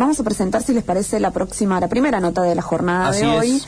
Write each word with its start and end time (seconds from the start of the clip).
vamos 0.00 0.18
a 0.18 0.24
presentar, 0.24 0.62
si 0.62 0.72
les 0.72 0.82
parece, 0.82 1.20
la 1.20 1.30
próxima, 1.30 1.78
la 1.78 1.88
primera 1.88 2.20
nota 2.20 2.42
de 2.42 2.54
la 2.54 2.62
jornada 2.62 3.12
de 3.12 3.26
hoy. 3.26 3.62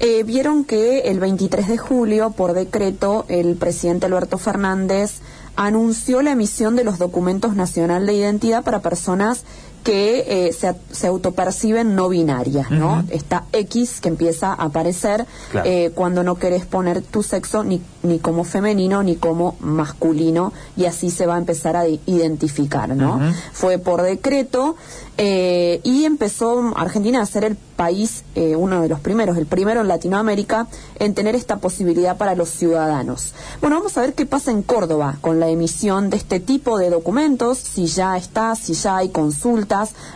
Eh, 0.00 0.24
vieron 0.24 0.64
que 0.64 1.02
el 1.02 1.20
23 1.20 1.68
de 1.68 1.78
julio, 1.78 2.30
por 2.30 2.52
decreto, 2.52 3.24
el 3.28 3.54
presidente 3.56 4.06
Alberto 4.06 4.38
Fernández 4.38 5.20
anunció 5.56 6.20
la 6.22 6.32
emisión 6.32 6.74
de 6.74 6.84
los 6.84 6.98
documentos 6.98 7.54
nacional 7.54 8.06
de 8.06 8.14
identidad 8.14 8.64
para 8.64 8.80
personas 8.80 9.44
que 9.84 10.46
eh, 10.46 10.52
se, 10.54 10.74
se, 10.90 11.06
autoperciben 11.06 11.94
no 11.94 12.08
binarias, 12.08 12.70
¿no? 12.70 13.04
Esta 13.10 13.44
X 13.52 14.00
que 14.00 14.08
empieza 14.08 14.48
a 14.48 14.64
aparecer 14.64 15.26
eh, 15.62 15.92
cuando 15.94 16.24
no 16.24 16.36
querés 16.36 16.64
poner 16.64 17.02
tu 17.02 17.22
sexo 17.22 17.62
ni, 17.62 17.82
ni 18.02 18.18
como 18.18 18.44
femenino 18.44 19.02
ni 19.02 19.16
como 19.16 19.56
masculino 19.60 20.54
y 20.74 20.86
así 20.86 21.10
se 21.10 21.26
va 21.26 21.34
a 21.34 21.38
empezar 21.38 21.76
a 21.76 21.86
identificar, 21.86 22.88
¿no? 22.96 23.20
Fue 23.52 23.76
por 23.78 24.00
decreto 24.00 24.76
eh, 25.16 25.80
y 25.84 26.04
empezó 26.06 26.72
Argentina 26.74 27.22
a 27.22 27.26
ser 27.26 27.44
el 27.44 27.56
país, 27.56 28.24
eh, 28.34 28.56
uno 28.56 28.82
de 28.82 28.88
los 28.88 28.98
primeros, 28.98 29.36
el 29.36 29.46
primero 29.46 29.80
en 29.80 29.88
Latinoamérica, 29.88 30.66
en 30.98 31.14
tener 31.14 31.36
esta 31.36 31.58
posibilidad 31.58 32.16
para 32.16 32.34
los 32.34 32.48
ciudadanos. 32.48 33.32
Bueno, 33.60 33.76
vamos 33.76 33.96
a 33.96 34.00
ver 34.00 34.14
qué 34.14 34.26
pasa 34.26 34.50
en 34.50 34.62
Córdoba 34.62 35.18
con 35.20 35.38
la 35.38 35.48
emisión 35.48 36.10
de 36.10 36.16
este 36.16 36.40
tipo 36.40 36.78
de 36.78 36.90
documentos, 36.90 37.58
si 37.58 37.86
ya 37.86 38.16
está, 38.16 38.56
si 38.56 38.74
ya 38.74 38.98
hay 38.98 39.10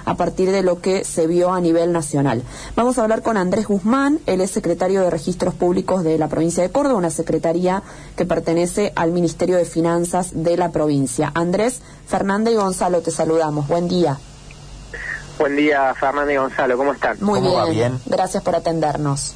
a 0.05 0.15
partir 0.15 0.51
de 0.51 0.63
lo 0.63 0.81
que 0.81 1.05
se 1.05 1.27
vio 1.27 1.53
a 1.53 1.61
nivel 1.61 1.93
nacional. 1.93 2.43
Vamos 2.77 2.99
a 2.99 3.03
hablar 3.03 3.23
con 3.23 3.37
Andrés 3.37 3.67
Guzmán, 3.67 4.21
él 4.27 4.41
es 4.41 4.51
secretario 4.51 5.03
de 5.03 5.11
Registros 5.11 5.55
Públicos 5.55 6.05
de 6.05 6.19
la 6.19 6.29
provincia 6.29 6.63
de 6.63 6.71
Córdoba, 6.71 6.97
una 6.97 7.11
secretaría 7.11 7.83
que 8.17 8.25
pertenece 8.25 8.93
al 8.97 9.13
Ministerio 9.13 9.57
de 9.57 9.65
Finanzas 9.65 10.31
de 10.33 10.57
la 10.57 10.71
provincia. 10.71 11.33
Andrés, 11.35 11.81
Fernández 12.07 12.55
y 12.55 12.57
Gonzalo, 12.57 13.01
te 13.01 13.11
saludamos. 13.11 13.69
Buen 13.69 13.89
día. 13.89 14.19
Buen 15.39 15.57
día, 15.57 15.95
Fernando 15.95 16.33
y 16.33 16.37
Gonzalo, 16.37 16.77
¿cómo 16.77 16.93
están? 16.93 17.17
Muy 17.21 17.41
bien. 17.71 18.01
Gracias 18.07 18.43
por 18.43 18.57
atendernos. 18.57 19.35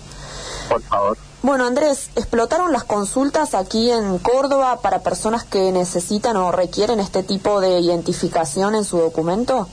Por 0.68 0.82
favor. 0.82 1.16
Bueno, 1.42 1.66
Andrés, 1.66 2.10
¿explotaron 2.14 2.72
las 2.72 2.84
consultas 2.84 3.54
aquí 3.54 3.90
en 3.90 4.18
Córdoba 4.18 4.80
para 4.80 5.00
personas 5.00 5.42
que 5.44 5.72
necesitan 5.72 6.36
o 6.36 6.52
requieren 6.52 7.00
este 7.00 7.24
tipo 7.24 7.60
de 7.60 7.80
identificación 7.80 8.76
en 8.76 8.84
su 8.84 8.98
documento? 8.98 9.68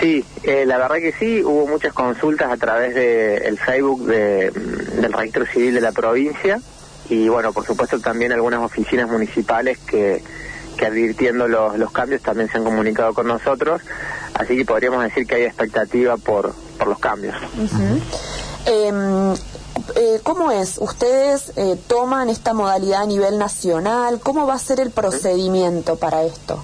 Sí, 0.00 0.24
eh, 0.42 0.64
la 0.66 0.78
verdad 0.78 0.96
que 0.96 1.12
sí, 1.12 1.42
hubo 1.42 1.66
muchas 1.66 1.92
consultas 1.92 2.50
a 2.50 2.56
través 2.56 2.94
del 2.94 3.58
Facebook 3.58 4.06
del 4.06 5.12
registro 5.12 5.46
civil 5.46 5.74
de 5.74 5.80
la 5.80 5.92
provincia 5.92 6.60
y 7.08 7.28
bueno, 7.28 7.52
por 7.52 7.64
supuesto 7.66 8.00
también 8.00 8.32
algunas 8.32 8.60
oficinas 8.60 9.08
municipales 9.08 9.78
que, 9.78 10.22
que 10.76 10.86
advirtiendo 10.86 11.48
los, 11.48 11.78
los 11.78 11.92
cambios 11.92 12.22
también 12.22 12.50
se 12.50 12.58
han 12.58 12.64
comunicado 12.64 13.14
con 13.14 13.26
nosotros, 13.26 13.82
así 14.34 14.56
que 14.56 14.64
podríamos 14.64 15.02
decir 15.04 15.26
que 15.26 15.36
hay 15.36 15.42
expectativa 15.44 16.16
por, 16.16 16.54
por 16.78 16.88
los 16.88 16.98
cambios. 16.98 17.36
Em, 18.66 19.34
eh, 19.96 20.20
¿Cómo 20.22 20.50
es? 20.50 20.78
¿Ustedes 20.78 21.52
eh, 21.56 21.76
toman 21.86 22.30
esta 22.30 22.54
modalidad 22.54 23.02
a 23.02 23.06
nivel 23.06 23.38
nacional? 23.38 24.20
¿Cómo 24.22 24.46
va 24.46 24.54
a 24.54 24.58
ser 24.58 24.80
el 24.80 24.90
procedimiento 24.90 25.96
para 25.96 26.24
esto? 26.24 26.62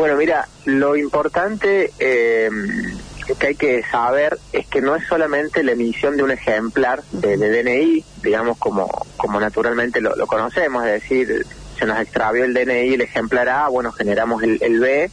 Bueno, 0.00 0.16
mira, 0.16 0.48
lo 0.64 0.96
importante 0.96 1.92
em, 1.98 2.96
que 3.38 3.48
hay 3.48 3.54
que 3.54 3.82
saber 3.82 4.38
es 4.50 4.66
que 4.66 4.80
no 4.80 4.96
es 4.96 5.06
solamente 5.06 5.62
la 5.62 5.72
emisión 5.72 6.16
de 6.16 6.22
un 6.22 6.30
ejemplar 6.30 7.02
de, 7.12 7.36
DNI, 7.36 8.02
digamos 8.22 8.56
como, 8.56 8.88
como 9.18 9.38
naturalmente 9.38 10.00
lo, 10.00 10.16
lo 10.16 10.26
conocemos, 10.26 10.86
es 10.86 11.02
decir, 11.02 11.44
se 11.78 11.84
nos 11.84 12.00
extravió 12.00 12.46
el 12.46 12.54
DNI, 12.54 12.94
el 12.94 13.02
ejemplar 13.02 13.50
A, 13.50 13.68
bueno, 13.68 13.92
generamos 13.92 14.42
el, 14.42 14.80
B, 14.80 15.10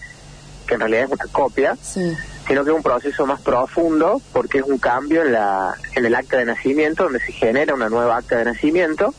que 0.66 0.74
en 0.76 0.80
realidad 0.80 1.04
es 1.04 1.12
una 1.12 1.34
copia, 1.34 1.76
sino 1.84 2.64
que 2.64 2.70
es 2.70 2.76
un 2.78 2.82
proceso 2.82 3.26
más 3.26 3.42
profundo 3.42 4.22
porque 4.32 4.60
es 4.60 4.64
un 4.64 4.78
cambio 4.78 5.22
en, 5.22 5.34
la, 5.34 5.76
en 5.96 6.06
el 6.06 6.16
acta 6.16 6.38
de 6.38 6.46
nacimiento, 6.46 7.04
donde 7.04 7.20
se 7.20 7.34
genera 7.34 7.76
una 7.76 7.90
nueva 7.90 8.16
acta 8.16 8.38
de 8.38 8.46
nacimiento. 8.46 9.14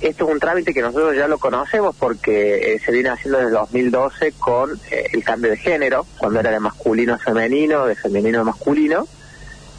Esto 0.00 0.26
es 0.26 0.30
un 0.30 0.40
trámite 0.40 0.74
que 0.74 0.82
nosotros 0.82 1.16
ya 1.16 1.26
lo 1.26 1.38
conocemos 1.38 1.96
porque 1.96 2.74
eh, 2.74 2.78
se 2.84 2.92
viene 2.92 3.08
haciendo 3.08 3.38
desde 3.38 3.52
2012 3.52 4.32
con 4.32 4.78
eh, 4.90 5.08
el 5.12 5.24
cambio 5.24 5.50
de 5.50 5.56
género, 5.56 6.06
cuando 6.18 6.40
era 6.40 6.50
de 6.50 6.60
masculino 6.60 7.14
a 7.14 7.18
femenino, 7.18 7.86
de 7.86 7.96
femenino 7.96 8.40
a 8.40 8.44
masculino, 8.44 9.08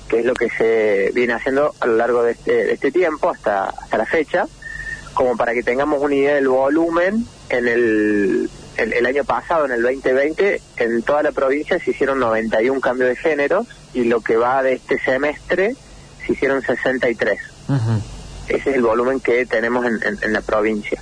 que 0.09 0.19
es 0.19 0.25
lo 0.25 0.33
que 0.33 0.49
se 0.49 1.11
viene 1.13 1.33
haciendo 1.33 1.75
a 1.79 1.85
lo 1.85 1.97
largo 1.97 2.23
de 2.23 2.31
este, 2.31 2.51
de 2.51 2.73
este 2.73 2.91
tiempo 2.91 3.29
hasta, 3.29 3.65
hasta 3.65 3.97
la 3.97 4.05
fecha 4.05 4.47
como 5.17 5.35
para 5.35 5.53
que 5.53 5.63
tengamos 5.63 5.99
una 5.99 6.13
idea 6.13 6.35
del 6.35 6.47
volumen, 6.47 7.25
en 7.49 7.67
el, 7.67 8.49
el, 8.77 9.05
año 9.07 9.23
pasado, 9.23 9.65
en 9.65 9.71
el 9.71 9.81
2020, 9.81 10.61
en 10.77 11.01
toda 11.01 11.23
la 11.23 11.31
provincia 11.31 11.79
se 11.79 11.89
hicieron 11.89 12.19
91 12.19 12.79
cambios 12.81 13.09
de 13.09 13.15
género 13.15 13.65
y 13.95 14.03
lo 14.03 14.21
que 14.21 14.37
va 14.37 14.61
de 14.61 14.73
este 14.73 14.99
semestre 14.99 15.75
se 16.23 16.33
hicieron 16.33 16.61
63. 16.61 17.39
Ese 18.47 18.69
es 18.69 18.75
el 18.75 18.81
volumen 18.81 19.19
que 19.19 19.45
tenemos 19.45 19.85
en, 19.85 19.99
en, 20.21 20.33
la 20.33 20.41
provincia. 20.41 21.01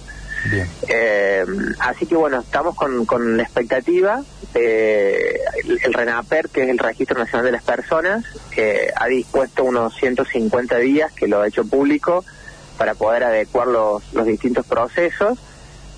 Eh, 0.88 1.45
así 1.79 2.06
que 2.06 2.16
bueno, 2.16 2.39
estamos 2.39 2.75
con, 2.75 3.06
con 3.06 3.38
la 3.38 3.44
expectativa. 3.44 4.23
Eh, 4.53 5.39
el, 5.84 5.94
RENAPER, 5.94 6.50
que 6.50 6.63
es 6.63 6.69
el 6.69 6.78
Registro 6.78 7.19
Nacional 7.19 7.45
de 7.45 7.51
las 7.51 7.63
Personas, 7.63 8.25
eh, 8.55 8.91
ha 8.95 9.07
dispuesto 9.07 9.63
unos 9.63 9.95
150 9.95 10.78
días 10.78 11.11
que 11.13 11.28
lo 11.28 11.41
ha 11.41 11.47
hecho 11.47 11.66
público 11.66 12.23
para 12.78 12.94
poder 12.94 13.23
adecuar 13.23 13.67
los, 13.67 14.01
los 14.13 14.25
distintos 14.25 14.66
procesos, 14.66 15.39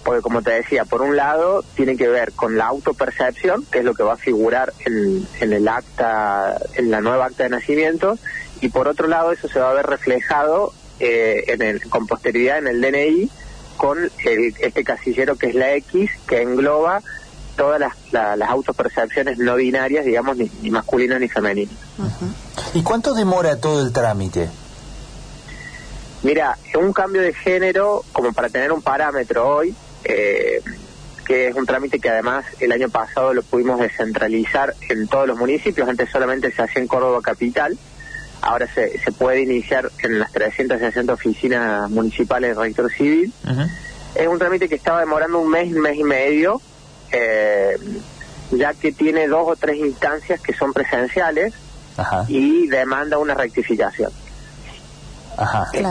porque 0.04 0.22
como 0.22 0.42
te 0.42 0.52
decía, 0.52 0.86
por 0.86 1.02
un 1.02 1.16
lado 1.16 1.64
tiene 1.76 1.98
que 1.98 2.08
ver 2.08 2.32
con 2.32 2.58
la 2.58 2.68
autopercepción, 2.68 3.66
que 3.66 3.80
es 3.80 3.86
lo 3.86 3.94
que 3.94 4.04
va 4.04 4.14
a 4.14 4.18
figurar 4.18 4.74
en, 4.86 5.28
en 5.42 5.54
el 5.54 5.68
acta, 5.68 6.58
en 6.76 6.92
la 6.92 7.02
nueva 7.02 7.26
acta 7.26 7.44
de 7.44 7.50
nacimiento, 7.50 8.18
y 8.62 8.70
por 8.70 8.88
otro 8.88 9.08
lado 9.08 9.32
eso 9.32 9.48
se 9.48 9.60
va 9.60 9.72
a 9.72 9.74
ver 9.74 9.86
reflejado 9.86 10.74
eh, 11.00 11.44
en 11.48 11.62
el, 11.62 11.90
con 11.90 12.08
posterioridad 12.08 12.60
en 12.60 12.68
el 12.68 12.82
DNI 12.82 13.30
con 13.78 13.98
el, 14.26 14.56
este 14.60 14.84
casillero 14.84 15.36
que 15.38 15.48
es 15.48 15.56
la 15.56 15.74
X, 15.76 16.10
que 16.28 16.42
engloba 16.42 17.02
todas 17.56 17.80
las, 17.80 17.94
las 18.12 18.50
autopercepciones 18.50 19.38
no 19.38 19.56
binarias, 19.56 20.06
digamos, 20.06 20.38
ni, 20.38 20.52
ni 20.62 20.70
masculinas 20.70 21.20
ni 21.20 21.30
femeninas. 21.30 21.76
¿Y 22.74 22.84
cuánto 22.84 23.14
demora 23.14 23.60
todo 23.60 23.86
el 23.86 23.94
trámite? 23.94 24.50
Mira, 26.24 26.58
un 26.78 26.94
cambio 26.94 27.22
de 27.22 27.34
género, 27.34 28.04
como 28.12 28.34
para 28.34 28.50
tener 28.50 28.72
un 28.72 28.82
parámetro 28.82 29.48
hoy, 29.48 29.76
eh, 30.04 30.62
que 31.26 31.50
es 31.50 31.56
un 31.56 31.66
trámite 31.66 32.00
que 32.00 32.10
además 32.10 32.46
el 32.60 32.72
año 32.72 32.90
pasado 32.90 33.34
lo 33.34 33.44
pudimos 33.44 33.80
descentralizar 33.80 34.74
en 34.90 35.08
todos 35.08 35.28
los 35.28 35.38
municipios, 35.38 35.88
antes 35.88 36.10
solamente 36.10 36.52
se 36.52 36.62
hacía 36.62 36.82
en 36.82 36.88
Córdoba 36.88 37.22
Capital, 37.22 37.78
ahora 38.42 38.68
se, 38.74 38.98
se 39.00 39.12
puede 39.12 39.42
iniciar 39.42 39.90
en 40.04 40.20
las 40.20 40.32
360 40.32 41.14
oficinas 41.14 41.90
municipales 41.90 42.56
de 42.56 42.62
registro 42.62 42.90
civil. 42.90 43.34
Es 44.16 44.28
un 44.28 44.40
trámite 44.40 44.68
que 44.70 44.76
estaba 44.76 45.00
demorando 45.00 45.40
un 45.40 45.50
mes, 45.50 45.74
un 45.74 45.82
mes 45.82 45.98
y 45.98 46.04
medio, 46.04 46.62
eh, 47.12 47.78
ya 48.52 48.74
que 48.74 48.92
tiene 48.92 49.28
dos 49.28 49.46
o 49.48 49.56
tres 49.56 49.78
instancias 49.78 50.40
que 50.42 50.54
son 50.54 50.74
presenciales 50.74 51.54
y 52.28 52.68
demanda 52.68 53.18
una 53.18 53.34
rectificación. 53.34 54.12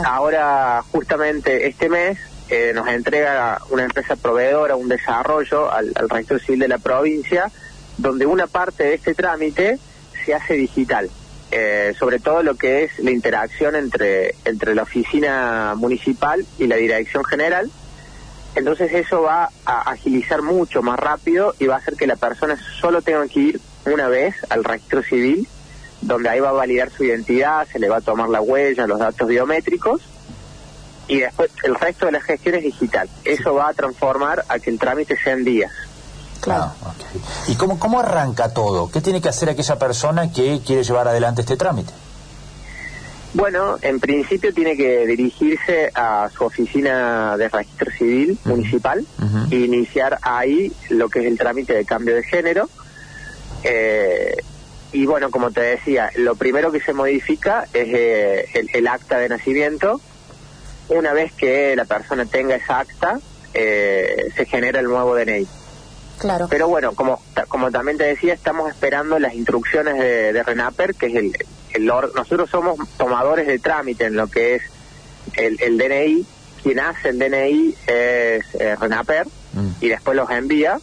Ahora, 0.05 0.83
justamente 0.91 1.67
este 1.67 1.89
mes, 1.89 2.17
eh, 2.49 2.71
nos 2.73 2.87
entrega 2.87 3.61
una 3.69 3.83
empresa 3.83 4.15
proveedora 4.15 4.75
un 4.75 4.87
desarrollo 4.87 5.71
al, 5.71 5.91
al 5.95 6.09
registro 6.09 6.39
civil 6.39 6.61
de 6.61 6.67
la 6.69 6.77
provincia, 6.77 7.51
donde 7.97 8.25
una 8.25 8.47
parte 8.47 8.83
de 8.83 8.93
este 8.95 9.13
trámite 9.13 9.79
se 10.25 10.33
hace 10.33 10.53
digital. 10.53 11.09
Eh, 11.51 11.93
sobre 11.97 12.19
todo 12.19 12.43
lo 12.43 12.55
que 12.55 12.83
es 12.83 12.99
la 12.99 13.11
interacción 13.11 13.75
entre, 13.75 14.35
entre 14.43 14.75
la 14.75 14.83
oficina 14.83 15.75
municipal 15.75 16.45
y 16.59 16.67
la 16.67 16.75
dirección 16.75 17.23
general. 17.23 17.71
Entonces 18.55 18.91
eso 18.93 19.21
va 19.21 19.49
a 19.65 19.91
agilizar 19.91 20.41
mucho 20.41 20.81
más 20.81 20.99
rápido 20.99 21.55
y 21.59 21.67
va 21.67 21.75
a 21.75 21.77
hacer 21.77 21.95
que 21.95 22.07
la 22.07 22.15
persona 22.15 22.57
solo 22.81 23.01
tenga 23.01 23.27
que 23.27 23.39
ir 23.39 23.61
una 23.85 24.09
vez 24.09 24.35
al 24.49 24.63
registro 24.63 25.03
civil 25.03 25.47
donde 26.01 26.29
ahí 26.29 26.39
va 26.39 26.49
a 26.49 26.53
validar 26.53 26.91
su 26.91 27.03
identidad, 27.03 27.67
se 27.71 27.79
le 27.79 27.89
va 27.89 27.97
a 27.97 28.01
tomar 28.01 28.29
la 28.29 28.41
huella, 28.41 28.87
los 28.87 28.99
datos 28.99 29.27
biométricos 29.27 30.01
y 31.07 31.19
después 31.19 31.51
el 31.63 31.75
resto 31.75 32.05
de 32.05 32.11
la 32.11 32.21
gestión 32.21 32.55
es 32.55 32.63
digital. 32.63 33.09
Eso 33.23 33.55
va 33.55 33.69
a 33.69 33.73
transformar 33.73 34.43
a 34.49 34.59
que 34.59 34.69
el 34.69 34.79
trámite 34.79 35.17
sea 35.17 35.33
en 35.33 35.43
días. 35.43 35.71
Claro. 36.41 36.71
Ah, 36.83 36.93
¿Y 37.47 37.55
cómo, 37.55 37.79
cómo 37.79 37.99
arranca 37.99 38.53
todo? 38.53 38.89
¿Qué 38.89 39.01
tiene 39.01 39.21
que 39.21 39.29
hacer 39.29 39.49
aquella 39.49 39.77
persona 39.77 40.31
que 40.31 40.61
quiere 40.65 40.83
llevar 40.83 41.07
adelante 41.07 41.41
este 41.41 41.57
trámite? 41.57 41.93
Bueno, 43.33 43.77
en 43.81 43.99
principio 43.99 44.53
tiene 44.53 44.75
que 44.75 45.05
dirigirse 45.05 45.91
a 45.93 46.29
su 46.35 46.43
oficina 46.43 47.37
de 47.37 47.49
registro 47.49 47.91
civil 47.91 48.39
municipal 48.45 49.05
e 49.51 49.55
iniciar 49.57 50.17
ahí 50.21 50.71
lo 50.89 51.09
que 51.09 51.19
es 51.19 51.25
el 51.25 51.37
trámite 51.37 51.73
de 51.73 51.85
cambio 51.85 52.15
de 52.15 52.23
género. 52.23 52.69
Eh, 53.63 54.37
y 54.91 55.05
bueno, 55.05 55.29
como 55.29 55.51
te 55.51 55.61
decía, 55.61 56.09
lo 56.15 56.35
primero 56.35 56.71
que 56.71 56.79
se 56.79 56.93
modifica 56.93 57.67
es 57.73 57.87
eh, 57.93 58.67
el, 58.73 58.87
acta 58.87 59.19
de 59.19 59.29
nacimiento. 59.29 60.01
Una 60.89 61.11
vez 61.13 61.33
que 61.33 61.75
la 61.75 61.85
persona 61.85 62.25
tenga 62.25 62.55
esa 62.55 62.79
acta, 62.79 63.19
eh, 63.53 64.31
se 64.35 64.45
genera 64.45 64.79
el 64.79 64.87
nuevo 64.87 65.15
DNI. 65.15 65.45
Claro. 66.17 66.47
Pero 66.49 66.67
bueno, 66.67 66.93
como, 66.93 67.21
como 67.47 67.71
también 67.71 67.97
te 67.97 68.05
decía, 68.05 68.33
estamos 68.33 68.69
esperando 68.69 69.19
las 69.19 69.33
instrucciones 69.33 69.97
de, 69.99 70.43
RENAPER, 70.43 70.95
que 70.95 71.07
es 71.07 71.15
el, 71.15 71.33
el 71.73 71.85
nosotros 71.85 72.49
somos 72.49 72.77
tomadores 72.97 73.47
de 73.47 73.59
trámite 73.59 74.05
en 74.05 74.15
lo 74.15 74.27
que 74.27 74.55
es 74.55 74.63
el, 75.35 75.61
el 75.61 75.77
DNI, 75.77 76.25
quien 76.63 76.79
hace 76.79 77.09
el 77.09 77.19
DNI 77.19 77.75
es 77.87 78.45
eh, 78.55 78.75
RENAPER 78.79 79.27
mm. 79.53 79.69
y 79.81 79.89
después 79.89 80.15
los 80.15 80.29
envía. 80.29 80.79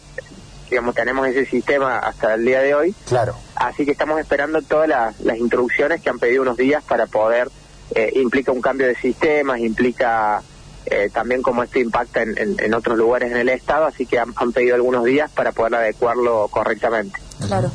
Digamos, 0.69 0.95
tenemos 0.95 1.27
ese 1.27 1.45
sistema 1.45 1.99
hasta 1.99 2.33
el 2.33 2.45
día 2.45 2.61
de 2.61 2.73
hoy. 2.73 2.95
Claro. 3.07 3.35
Así 3.55 3.85
que 3.85 3.91
estamos 3.91 4.19
esperando 4.19 4.61
todas 4.61 4.89
las, 4.89 5.19
las 5.19 5.37
instrucciones 5.37 6.01
que 6.01 6.09
han 6.09 6.17
pedido 6.17 6.41
unos 6.41 6.57
días 6.57 6.83
para 6.83 7.05
poder, 7.05 7.49
eh, 7.93 8.11
implica 8.15 8.51
un 8.51 8.61
cambio 8.61 8.87
de 8.87 8.95
sistemas, 8.95 9.59
implica 9.59 10.41
eh, 10.85 11.09
también 11.11 11.41
cómo 11.41 11.63
esto 11.63 11.79
impacta 11.79 12.21
en, 12.21 12.55
en, 12.59 12.73
otros 12.73 12.97
lugares 12.97 13.31
en 13.31 13.37
el 13.37 13.49
Estado, 13.49 13.85
así 13.85 14.05
que 14.05 14.19
han, 14.19 14.33
pedido 14.53 14.75
algunos 14.75 15.03
días 15.03 15.31
para 15.31 15.51
poder 15.51 15.75
adecuarlo 15.75 16.47
correctamente. 16.49 17.19
Claro. 17.47 17.71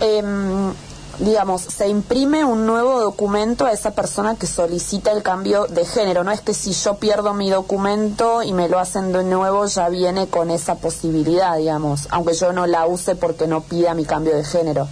Em, 0.00 0.72
digamos, 1.18 1.62
se 1.62 1.88
imprime 1.88 2.44
un 2.44 2.66
nuevo 2.66 3.00
documento 3.00 3.66
a 3.66 3.72
esa 3.72 3.94
persona 3.94 4.36
que 4.36 4.46
solicita 4.46 5.12
el 5.12 5.22
cambio 5.22 5.66
de 5.66 5.84
género. 5.84 6.24
No 6.24 6.32
es 6.32 6.40
que 6.40 6.54
si 6.54 6.72
yo 6.72 6.96
pierdo 6.96 7.34
mi 7.34 7.50
documento 7.50 8.42
y 8.42 8.52
me 8.52 8.68
lo 8.68 8.78
hacen 8.78 9.12
de 9.12 9.24
nuevo, 9.24 9.66
ya 9.66 9.88
viene 9.88 10.28
con 10.28 10.50
esa 10.50 10.76
posibilidad, 10.76 11.56
digamos, 11.56 12.08
aunque 12.10 12.34
yo 12.34 12.52
no 12.52 12.66
la 12.66 12.86
use 12.86 13.16
porque 13.16 13.46
no 13.46 13.62
pida 13.62 13.94
mi 13.94 14.04
cambio 14.04 14.36
de 14.36 14.44
género. 14.44 14.88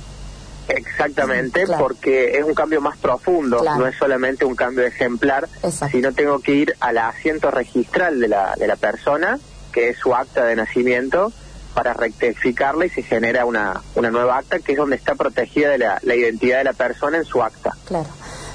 Exactamente, 0.68 1.66
porque 1.78 2.38
es 2.38 2.44
un 2.44 2.54
cambio 2.54 2.80
más 2.80 2.96
profundo, 2.96 3.62
no 3.62 3.86
es 3.86 3.96
solamente 3.96 4.44
un 4.44 4.56
cambio 4.56 4.84
ejemplar, 4.84 5.48
sino 5.90 6.12
tengo 6.12 6.38
que 6.40 6.52
ir 6.52 6.74
al 6.80 6.98
asiento 6.98 7.50
registral 7.50 8.20
de 8.20 8.28
la, 8.28 8.54
de 8.56 8.66
la 8.66 8.76
persona, 8.76 9.38
que 9.72 9.90
es 9.90 9.98
su 9.98 10.14
acta 10.14 10.44
de 10.44 10.56
nacimiento, 10.56 11.32
para 11.74 11.92
rectificarla 11.92 12.86
y 12.86 12.90
se 12.90 13.02
genera 13.02 13.44
una, 13.44 13.82
una 13.96 14.10
nueva 14.10 14.38
acta 14.38 14.60
que 14.60 14.72
es 14.72 14.78
donde 14.78 14.96
está 14.96 15.16
protegida 15.16 15.70
de 15.70 15.78
la, 15.78 16.00
identidad 16.14 16.58
de 16.58 16.64
la 16.64 16.72
persona 16.72 17.18
en 17.18 17.24
su 17.24 17.42
acta. 17.42 17.76
Claro. 17.84 18.08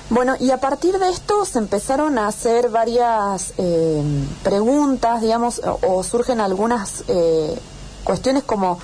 Bueno, 0.09 0.35
y 0.39 0.49
a 0.49 0.57
partir 0.57 0.97
de 0.97 1.09
esto 1.09 1.45
se 1.45 1.59
empezaron 1.59 2.17
a 2.17 2.27
hacer 2.27 2.69
varias 2.69 3.53
eh, 3.57 4.01
preguntas, 4.41 5.21
digamos, 5.21 5.61
o, 5.63 6.01
surgen 6.03 6.41
algunas 6.41 7.03
eh, 7.07 7.55
cuestiones 8.03 8.43
como, 8.43 8.79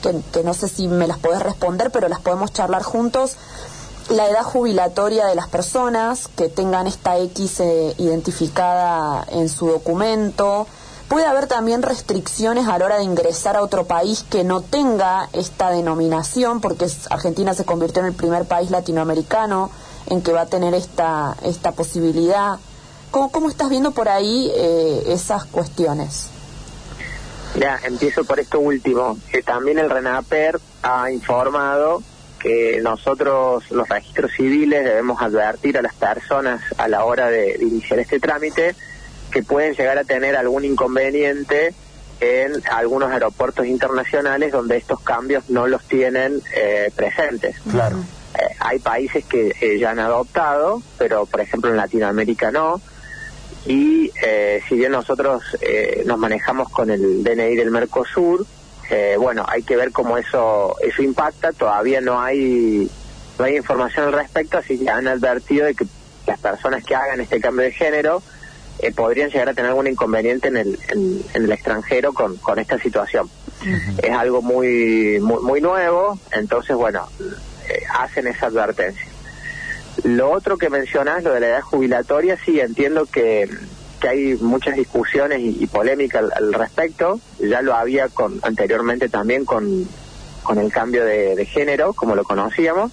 que, 0.00 0.42
no 0.42 0.54
sé 0.54 0.68
si 0.68 0.88
me 0.88 1.06
las 1.06 1.18
podés 1.18 1.42
responder, 1.42 1.90
pero 1.90 2.08
las 2.08 2.20
podemos 2.20 2.52
charlar 2.52 2.82
juntos, 2.82 3.36
la 4.10 4.28
edad 4.28 4.42
jubilatoria 4.42 5.26
de 5.26 5.34
las 5.34 5.48
personas 5.48 6.28
que 6.36 6.48
tengan 6.48 6.86
esta 6.86 7.18
X 7.18 7.60
eh, 7.60 7.94
identificada 7.98 9.26
en 9.30 9.48
su 9.48 9.68
documento, 9.68 10.66
Puede 11.08 11.24
haber 11.24 11.46
también 11.46 11.80
restricciones 11.80 12.68
a 12.68 12.78
la 12.78 12.84
hora 12.84 12.98
de 12.98 13.04
ingresar 13.04 13.56
a 13.56 13.62
otro 13.62 13.84
país 13.84 14.26
que 14.28 14.44
no 14.44 14.60
tenga 14.60 15.30
esta 15.32 15.70
denominación, 15.70 16.60
porque 16.60 16.86
Argentina 17.08 17.54
se 17.54 17.64
convirtió 17.64 18.02
en 18.02 18.08
el 18.08 18.14
primer 18.14 18.44
país 18.44 18.70
latinoamericano 18.70 19.70
en 20.10 20.20
que 20.20 20.32
va 20.32 20.42
a 20.42 20.46
tener 20.46 20.74
esta, 20.74 21.34
esta 21.42 21.72
posibilidad. 21.72 22.58
¿Cómo, 23.10 23.32
cómo 23.32 23.48
estás 23.48 23.70
viendo 23.70 23.92
por 23.92 24.10
ahí 24.10 24.50
eh, 24.54 25.04
esas 25.06 25.46
cuestiones? 25.46 26.26
Ya, 27.56 27.78
empiezo 27.84 28.24
por 28.24 28.40
esto 28.40 28.60
último. 28.60 29.18
que 29.30 29.42
también 29.42 29.78
el 29.78 29.90
RENAPER 29.90 30.60
ha 30.82 31.10
informado 31.10 32.02
que 32.38 32.80
nosotros, 32.82 33.70
los 33.70 33.88
registros 33.88 34.32
civiles, 34.32 34.84
debemos 34.84 35.20
advertir 35.20 35.76
a 35.76 35.82
las 35.82 35.94
personas 35.94 36.62
a 36.76 36.88
la 36.88 37.04
hora 37.04 37.28
de 37.30 37.58
iniciar 37.60 37.98
este 37.98 38.20
trámite 38.20 38.74
que 39.30 39.42
pueden 39.42 39.74
llegar 39.74 39.98
a 39.98 40.04
tener 40.04 40.36
algún 40.36 40.64
inconveniente 40.64 41.74
en 42.20 42.52
algunos 42.70 43.10
aeropuertos 43.10 43.66
internacionales 43.66 44.52
donde 44.52 44.76
estos 44.76 45.00
cambios 45.00 45.48
no 45.50 45.66
los 45.66 45.84
tienen 45.84 46.40
eh, 46.54 46.90
presentes. 46.94 47.56
Claro. 47.70 47.98
Eh, 48.34 48.56
hay 48.58 48.78
países 48.78 49.24
que 49.24 49.54
eh, 49.60 49.78
ya 49.78 49.90
han 49.90 49.98
adoptado, 49.98 50.82
pero 50.96 51.26
por 51.26 51.40
ejemplo 51.40 51.70
en 51.70 51.76
Latinoamérica 51.76 52.50
no. 52.50 52.80
Y 53.68 54.10
si 54.66 54.76
bien 54.76 54.92
nosotros 54.92 55.42
nos 56.06 56.18
manejamos 56.18 56.70
con 56.70 56.90
el 56.90 57.22
DNI 57.22 57.54
del 57.54 57.70
Mercosur, 57.70 58.46
bueno, 59.18 59.44
hay 59.46 59.62
que 59.62 59.76
ver 59.76 59.92
cómo 59.92 60.16
eso 60.16 60.74
eso 60.80 61.02
impacta. 61.02 61.52
Todavía 61.52 62.00
no 62.00 62.18
hay 62.18 62.90
no 63.38 63.44
hay 63.44 63.56
información 63.56 64.06
al 64.06 64.14
respecto, 64.14 64.58
así 64.58 64.78
que 64.78 64.88
han 64.88 65.06
advertido 65.06 65.66
de 65.66 65.74
que 65.74 65.86
las 66.26 66.40
personas 66.40 66.84
que 66.84 66.94
hagan 66.94 67.20
este 67.20 67.40
cambio 67.40 67.64
de 67.64 67.72
género 67.72 68.22
eh, 68.80 68.92
podrían 68.92 69.30
llegar 69.30 69.48
a 69.48 69.54
tener 69.54 69.70
algún 69.70 69.88
inconveniente 69.88 70.48
en 70.48 70.56
el, 70.56 70.78
en, 70.88 71.24
el 71.34 71.50
extranjero 71.50 72.12
con, 72.12 72.36
con 72.36 72.58
esta 72.58 72.78
situación. 72.78 73.28
Es 74.00 74.10
algo 74.12 74.40
muy, 74.40 75.18
muy, 75.20 75.60
nuevo, 75.60 76.16
entonces, 76.30 76.76
bueno, 76.76 77.08
eh, 77.68 77.82
hacen 77.92 78.28
esa 78.28 78.46
advertencia. 78.46 79.07
Lo 80.04 80.30
otro 80.30 80.58
que 80.58 80.70
mencionas, 80.70 81.24
lo 81.24 81.32
de 81.32 81.40
la 81.40 81.48
edad 81.48 81.62
jubilatoria, 81.62 82.38
sí, 82.44 82.60
entiendo 82.60 83.06
que, 83.06 83.48
que 84.00 84.08
hay 84.08 84.34
muchas 84.36 84.76
discusiones 84.76 85.40
y, 85.40 85.66
polémica 85.66 86.20
al, 86.20 86.52
respecto. 86.52 87.20
Ya 87.40 87.62
lo 87.62 87.74
había 87.74 88.08
con, 88.08 88.38
anteriormente 88.42 89.08
también 89.08 89.44
con, 89.44 89.88
con 90.42 90.58
el 90.58 90.72
cambio 90.72 91.04
de, 91.04 91.44
género, 91.46 91.92
como 91.92 92.14
lo 92.14 92.24
conocíamos. 92.24 92.92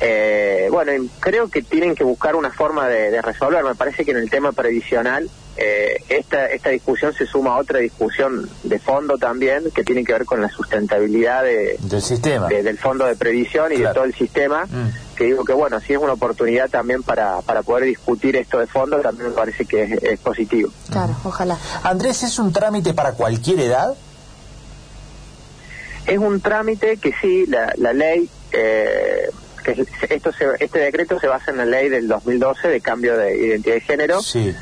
Eh, 0.00 0.68
bueno, 0.70 0.92
creo 1.20 1.48
que 1.48 1.62
tienen 1.62 1.94
que 1.94 2.04
buscar 2.04 2.36
una 2.36 2.50
forma 2.50 2.88
de, 2.88 3.20
resolver. 3.22 3.64
Me 3.64 3.74
parece 3.74 4.04
que 4.04 4.12
en 4.12 4.18
el 4.18 4.30
tema 4.30 4.52
previsional 4.52 5.28
eh, 5.56 6.02
esta, 6.08 6.46
esta 6.46 6.70
discusión 6.70 7.12
se 7.12 7.26
suma 7.26 7.54
a 7.54 7.58
otra 7.58 7.78
discusión 7.78 8.48
de 8.64 8.78
fondo 8.80 9.18
también 9.18 9.70
que 9.72 9.84
tiene 9.84 10.04
que 10.04 10.12
ver 10.12 10.24
con 10.24 10.40
la 10.40 10.48
sustentabilidad 10.48 11.44
del 11.44 12.02
sistema, 12.02 12.48
del 12.48 12.78
fondo 12.78 13.06
de 13.06 13.14
previsión 13.14 13.72
y 13.72 13.76
de 13.76 13.92
todo 13.92 14.04
el 14.04 14.14
sistema. 14.14 14.66
Mm. 14.66 15.03
Que 15.14 15.24
digo 15.24 15.44
que 15.44 15.52
bueno, 15.52 15.80
si 15.80 15.92
es 15.92 15.98
una 15.98 16.14
oportunidad 16.14 16.68
también 16.68 17.02
para, 17.02 17.40
para 17.42 17.62
poder 17.62 17.84
discutir 17.84 18.36
esto 18.36 18.58
de 18.58 18.66
fondo, 18.66 18.98
también 19.00 19.28
me 19.28 19.34
parece 19.34 19.64
que 19.64 19.98
es, 20.02 20.18
positivo. 20.20 20.70
Claro, 20.90 21.14
ojalá. 21.24 21.58
Andrés, 21.82 22.22
¿es 22.22 22.38
un 22.38 22.52
trámite 22.52 22.94
para 22.94 23.12
cualquier 23.12 23.60
edad? 23.60 23.94
Es 26.06 26.18
un 26.18 26.40
trámite 26.40 26.96
que 26.96 27.12
sí, 27.20 27.46
la, 27.46 27.72
la 27.76 27.92
ley 27.92 28.28
eh, 28.52 29.30
que 29.64 29.86
esto 30.10 30.30
este 30.60 30.78
decreto 30.78 31.18
se 31.18 31.26
basa 31.26 31.50
en 31.50 31.56
la 31.56 31.64
ley 31.64 31.88
del 31.88 32.06
2012 32.06 32.68
de 32.68 32.80
cambio 32.80 33.16
de 33.16 33.36
identidad 33.36 33.74
de 33.74 33.80
género. 33.80 34.22
Sí. 34.22 34.54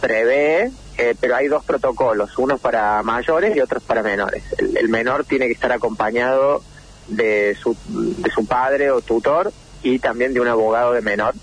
Prevé, 0.00 0.70
eh, 0.98 1.14
pero 1.18 1.36
hay 1.36 1.48
dos 1.48 1.64
protocolos, 1.64 2.36
uno 2.38 2.58
para 2.58 3.02
mayores 3.02 3.56
y 3.56 3.60
otros 3.60 3.82
para 3.82 4.02
menores. 4.02 4.44
El, 4.58 4.88
menor 4.88 5.24
tiene 5.24 5.46
que 5.46 5.52
estar 5.52 5.72
acompañado 5.72 6.62
de 7.08 7.56
su, 7.60 7.76
de 7.88 8.30
su 8.30 8.46
padre 8.46 8.90
o 8.90 9.00
tutor 9.00 9.52
y 9.82 9.98
también 9.98 10.34
de 10.34 10.40
un 10.40 10.48
abogado 10.48 10.92
de 10.92 11.02
menor. 11.02 11.34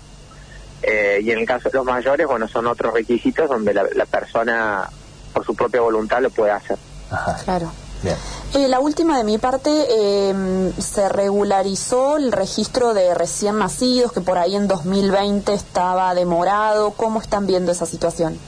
Eh, 0.82 1.20
y 1.22 1.30
en 1.30 1.38
el 1.38 1.46
caso 1.46 1.68
de 1.68 1.78
los 1.78 1.84
mayores, 1.84 2.26
bueno, 2.26 2.48
son 2.48 2.66
otros 2.66 2.94
requisitos 2.94 3.48
donde 3.48 3.74
la, 3.74 3.86
la 3.94 4.06
persona 4.06 4.88
por 5.32 5.44
su 5.44 5.54
propia 5.54 5.80
voluntad 5.80 6.20
lo 6.20 6.30
puede 6.30 6.52
hacer. 6.52 6.78
Claro. 7.44 7.70
Eh, 8.54 8.68
la 8.68 8.80
última 8.80 9.18
de 9.18 9.24
mi 9.24 9.38
parte, 9.38 9.70
eh, 9.90 10.72
se 10.78 11.08
regularizó 11.08 12.16
el 12.16 12.32
registro 12.32 12.94
de 12.94 13.14
recién 13.14 13.58
nacidos, 13.58 14.12
que 14.12 14.20
por 14.20 14.38
ahí 14.38 14.56
en 14.56 14.68
2020 14.68 15.52
estaba 15.52 16.14
demorado. 16.14 16.92
¿Cómo 16.92 17.20
están 17.20 17.46
viendo 17.46 17.72
esa 17.72 17.86
situación? 17.86 18.38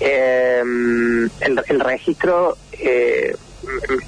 Eh, 0.00 0.60
el, 0.60 1.64
el, 1.68 1.80
registro 1.80 2.56
eh, 2.72 3.36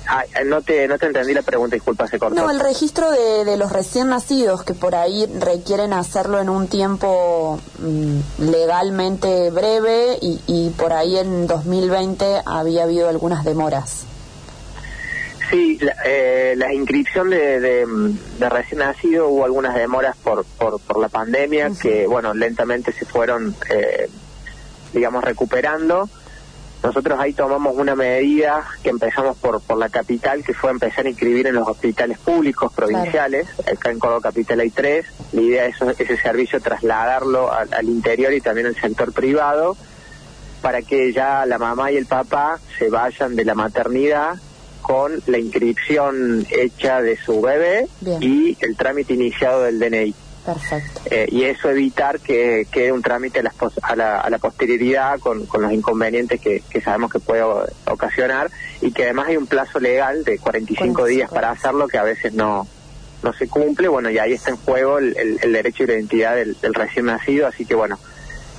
Ah, 0.08 0.24
no 0.44 0.62
te, 0.62 0.86
no 0.88 0.98
te 0.98 1.06
entendí 1.06 1.34
la 1.34 1.42
pregunta, 1.42 1.76
disculpa, 1.76 2.06
se 2.06 2.18
cortó. 2.18 2.34
No, 2.34 2.50
el 2.50 2.60
registro 2.60 3.10
de, 3.10 3.44
de 3.44 3.56
los 3.56 3.72
recién 3.72 4.08
nacidos, 4.08 4.62
que 4.62 4.74
por 4.74 4.94
ahí 4.94 5.26
requieren 5.38 5.92
hacerlo 5.92 6.40
en 6.40 6.48
un 6.48 6.68
tiempo 6.68 7.60
mm, 7.78 8.50
legalmente 8.50 9.50
breve 9.50 10.18
y, 10.20 10.40
y 10.46 10.70
por 10.70 10.92
ahí 10.92 11.16
en 11.16 11.46
2020 11.46 12.42
había 12.44 12.84
habido 12.84 13.08
algunas 13.08 13.44
demoras. 13.44 14.04
Sí, 15.50 15.78
la, 15.80 15.94
eh, 16.04 16.54
la 16.56 16.72
inscripción 16.72 17.30
de, 17.30 17.60
de, 17.60 18.48
recién 18.48 18.80
nacido 18.80 19.28
hubo 19.28 19.44
algunas 19.44 19.74
demoras 19.76 20.16
por, 20.16 20.44
por, 20.44 20.80
por 20.80 20.98
la 20.98 21.08
pandemia 21.08 21.70
que, 21.80 22.06
bueno, 22.06 22.34
lentamente 22.34 22.92
se 22.92 23.04
fueron, 23.04 23.54
eh, 23.70 24.08
digamos, 24.92 25.22
recuperando. 25.22 26.08
Nosotros 26.86 27.18
ahí 27.18 27.32
tomamos 27.32 27.74
una 27.76 27.96
medida 27.96 28.64
que 28.84 28.90
empezamos 28.90 29.36
por, 29.38 29.60
por 29.60 29.76
la 29.76 29.88
capital, 29.88 30.44
que 30.44 30.54
fue 30.54 30.70
empezar 30.70 31.04
a 31.04 31.08
inscribir 31.08 31.48
en 31.48 31.56
los 31.56 31.66
hospitales 31.66 32.16
públicos 32.18 32.72
provinciales. 32.72 33.48
Acá 33.58 33.90
en 33.90 33.98
Córdoba 33.98 34.20
Capital 34.22 34.60
hay 34.60 34.70
tres. 34.70 35.04
La 35.32 35.40
idea 35.40 35.66
es 35.66 35.80
ese 35.98 36.16
servicio 36.16 36.60
trasladarlo 36.60 37.52
al, 37.52 37.88
interior 37.88 38.32
y 38.32 38.40
también 38.40 38.68
al 38.68 38.76
sector 38.76 39.12
privado 39.12 39.76
para 40.62 40.82
que 40.82 41.12
ya 41.12 41.44
la 41.44 41.58
mamá 41.58 41.90
y 41.90 41.96
el 41.96 42.06
papá 42.06 42.60
se 42.78 42.88
vayan 42.88 43.34
de 43.34 43.44
la 43.44 43.56
maternidad 43.56 44.36
con 44.80 45.20
la 45.26 45.38
inscripción 45.38 46.46
hecha 46.48 47.02
de 47.02 47.16
su 47.16 47.40
bebé 47.40 47.88
y 48.20 48.56
el 48.60 48.76
trámite 48.76 49.14
iniciado 49.14 49.62
del 49.64 49.80
DNI. 49.80 50.14
Perfecto. 50.46 51.00
Eh, 51.06 51.26
y 51.28 51.42
eso 51.42 51.68
evitar 51.68 52.20
que 52.20 52.68
quede 52.70 52.92
un 52.92 53.02
trámite 53.02 53.40
a 53.40 53.96
la, 53.96 54.20
a 54.20 54.30
la, 54.30 54.38
posterioridad 54.38 55.18
con, 55.18 55.48
los 55.52 55.72
inconvenientes 55.72 56.40
que, 56.40 56.62
sabemos 56.80 57.10
que 57.10 57.18
puede 57.18 57.42
ocasionar 57.86 58.48
y 58.80 58.92
que 58.92 59.04
además 59.04 59.26
hay 59.26 59.36
un 59.36 59.48
plazo 59.48 59.80
legal 59.80 60.22
de 60.22 60.38
45 60.38 61.04
días 61.06 61.30
para 61.30 61.50
hacerlo 61.50 61.88
que 61.88 61.98
a 61.98 62.04
veces 62.04 62.32
no, 62.32 62.68
no 63.24 63.32
se 63.32 63.48
cumple, 63.48 63.88
bueno, 63.88 64.08
y 64.08 64.18
ahí 64.18 64.34
está 64.34 64.50
en 64.50 64.56
juego 64.58 64.98
el, 64.98 65.40
derecho 65.40 65.82
y 65.82 65.86
la 65.88 65.94
identidad 65.94 66.36
del, 66.36 66.56
recién 66.74 67.06
nacido, 67.06 67.48
así 67.48 67.66
que 67.66 67.74
bueno, 67.74 67.98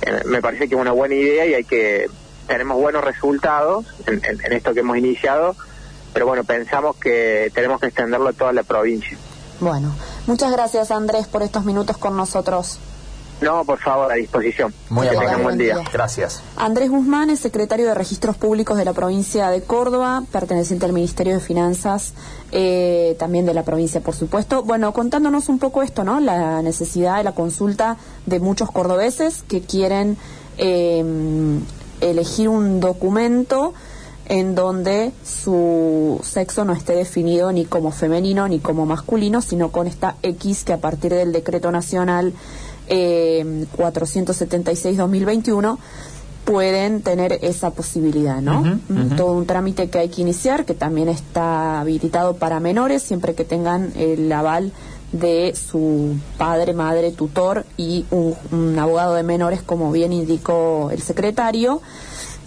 eh, 0.02 0.20
me 0.26 0.42
parece 0.42 0.68
que 0.68 0.74
es 0.74 0.80
una 0.80 0.92
buena 0.92 1.14
idea 1.14 1.46
y 1.46 1.54
hay 1.54 1.64
que, 1.64 2.06
tenemos 2.46 2.76
buenos 2.76 3.02
resultados 3.02 3.86
en, 4.06 4.20
en 4.24 4.52
esto 4.52 4.74
que 4.74 4.80
hemos 4.80 4.98
iniciado, 4.98 5.56
pero 6.12 6.26
bueno, 6.26 6.44
pensamos 6.44 6.96
que 6.96 7.50
tenemos 7.54 7.80
que 7.80 7.86
extenderlo 7.86 8.28
a 8.28 8.32
toda 8.34 8.52
la 8.52 8.62
provincia. 8.62 9.16
Bueno, 9.60 9.94
muchas 10.28 10.52
gracias 10.52 10.92
Andrés 10.92 11.26
por 11.26 11.42
estos 11.42 11.64
minutos 11.64 11.96
con 11.96 12.16
nosotros. 12.16 12.78
No, 13.40 13.64
por 13.64 13.78
favor, 13.78 14.10
a 14.10 14.16
disposición. 14.16 14.74
Muy 14.90 15.06
amable. 15.06 15.42
Buen 15.42 15.58
día. 15.58 15.76
Gracias. 15.92 16.42
Andrés 16.56 16.90
Guzmán 16.90 17.30
es 17.30 17.38
secretario 17.38 17.86
de 17.86 17.94
Registros 17.94 18.36
Públicos 18.36 18.76
de 18.76 18.84
la 18.84 18.92
provincia 18.92 19.48
de 19.50 19.62
Córdoba, 19.62 20.24
perteneciente 20.32 20.86
al 20.86 20.92
Ministerio 20.92 21.34
de 21.34 21.40
Finanzas, 21.40 22.14
eh, 22.50 23.14
también 23.18 23.46
de 23.46 23.54
la 23.54 23.62
provincia, 23.62 24.00
por 24.00 24.16
supuesto. 24.16 24.64
Bueno, 24.64 24.92
contándonos 24.92 25.48
un 25.48 25.60
poco 25.60 25.82
esto, 25.82 26.02
¿no? 26.02 26.18
La 26.18 26.62
necesidad 26.62 27.18
de 27.18 27.24
la 27.24 27.32
consulta 27.32 27.96
de 28.26 28.40
muchos 28.40 28.72
cordobeses 28.72 29.44
que 29.46 29.60
quieren 29.60 30.16
eh, 30.56 31.04
elegir 32.00 32.48
un 32.48 32.80
documento 32.80 33.72
en 34.28 34.54
donde 34.54 35.12
su 35.24 36.20
sexo 36.22 36.64
no 36.64 36.74
esté 36.74 36.94
definido 36.94 37.50
ni 37.50 37.64
como 37.64 37.90
femenino 37.90 38.46
ni 38.46 38.58
como 38.58 38.86
masculino, 38.86 39.40
sino 39.40 39.70
con 39.70 39.86
esta 39.86 40.16
X 40.22 40.64
que 40.64 40.74
a 40.74 40.78
partir 40.78 41.12
del 41.12 41.32
decreto 41.32 41.72
nacional 41.72 42.34
eh, 42.88 43.66
476-2021 43.76 45.78
pueden 46.44 47.02
tener 47.02 47.38
esa 47.42 47.72
posibilidad, 47.72 48.40
¿no? 48.40 48.80
Todo 49.18 49.32
un 49.32 49.44
trámite 49.44 49.90
que 49.90 49.98
hay 49.98 50.08
que 50.08 50.22
iniciar, 50.22 50.64
que 50.64 50.72
también 50.72 51.10
está 51.10 51.80
habilitado 51.80 52.36
para 52.36 52.58
menores, 52.58 53.02
siempre 53.02 53.34
que 53.34 53.44
tengan 53.44 53.92
el 53.96 54.32
aval 54.32 54.72
de 55.12 55.54
su 55.54 56.16
padre, 56.38 56.72
madre, 56.72 57.12
tutor 57.12 57.66
y 57.76 58.06
un 58.10 58.78
abogado 58.78 59.14
de 59.14 59.24
menores, 59.24 59.60
como 59.62 59.92
bien 59.92 60.14
indicó 60.14 60.90
el 60.90 61.02
secretario. 61.02 61.82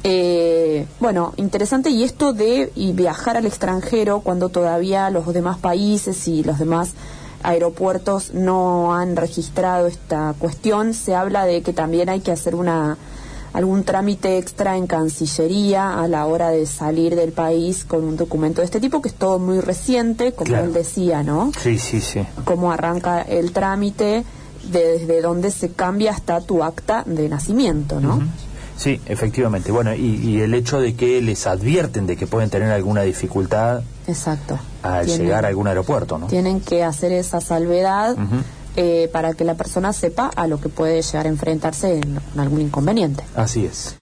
Eh, 0.04 0.88
bueno, 1.00 1.34
interesante 1.38 1.90
y 1.92 2.04
esto 2.04 2.34
de 2.34 2.72
viajar 2.76 3.38
al 3.38 3.46
extranjero 3.46 4.22
cuando 4.22 4.50
todavía 4.50 5.10
los 5.10 5.32
demás 5.32 5.60
países 5.60 6.28
y 6.28 6.44
los 6.44 6.58
demás 6.58 6.94
aeropuertos 7.44 8.34
no 8.34 8.96
han 8.96 9.16
registrado 9.16 9.88
esta 9.88 10.34
cuestión, 10.38 10.94
se 10.94 11.16
habla 11.16 11.46
de 11.46 11.62
que 11.62 11.74
también 11.74 12.10
hay 12.10 12.22
que 12.22 12.32
hacer 12.32 12.56
una 12.56 12.98
algún 13.54 13.84
trámite 13.84 14.38
extra 14.38 14.78
en 14.78 14.88
Cancillería 14.88 16.00
a 16.00 16.08
la 16.08 16.26
hora 16.26 16.50
de 16.50 16.66
salir 16.66 17.16
del 17.16 17.34
país 17.34 17.84
con 17.84 18.04
un 18.06 18.16
documento 18.16 18.62
de 18.62 18.66
este 18.66 18.80
tipo, 18.80 19.02
que 19.02 19.10
es 19.10 19.16
todo 19.16 19.40
muy 19.40 19.60
reciente, 19.60 20.32
como 20.32 20.56
él 20.56 20.72
decía, 20.72 21.22
¿no? 21.22 21.52
Sí, 21.62 21.78
sí, 21.78 22.00
sí. 22.00 22.26
Cómo 22.46 22.72
arranca 22.72 23.22
el 23.22 23.52
trámite, 23.52 24.24
desde 24.72 25.22
donde 25.22 25.52
se 25.52 25.72
cambia 25.72 26.12
hasta 26.12 26.40
tu 26.40 26.64
acta 26.64 27.04
de 27.06 27.28
nacimiento, 27.28 28.00
¿no? 28.00 28.22
Sí, 28.82 29.00
efectivamente. 29.06 29.72
Bueno, 29.72 29.94
y, 29.94 30.42
el 30.42 30.56
hecho 30.56 30.82
de 30.82 30.96
que 30.96 31.22
les 31.22 31.46
advierten 31.46 32.08
de 32.08 32.18
que 32.18 32.26
pueden 32.26 32.50
tener 32.50 32.72
alguna 32.72 33.04
dificultad 33.04 33.84
Exacto. 34.08 34.58
al 34.82 35.06
llegar 35.06 35.46
a 35.46 35.50
algún 35.50 35.68
aeropuerto, 35.68 36.18
¿no? 36.18 36.26
Tienen 36.26 36.62
que 36.62 36.84
hacer 36.84 37.12
esa 37.12 37.42
salvedad 37.42 38.16
eh, 38.76 39.08
para 39.14 39.36
que 39.36 39.44
la 39.44 39.54
persona 39.54 39.94
sepa 39.94 40.32
a 40.36 40.48
lo 40.48 40.60
que 40.60 40.70
puede 40.70 41.00
llegar 41.04 41.28
a 41.28 41.30
enfrentarse 41.30 42.00
en 42.00 42.20
algún 42.40 42.60
inconveniente. 42.60 43.24
Así 43.36 43.68
es. 43.68 43.98